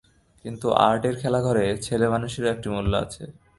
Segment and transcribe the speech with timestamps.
[0.45, 3.23] কিন্তু আর্টের খেলাঘরে ছেলেমানুষিরও একটা মূল্য আছে।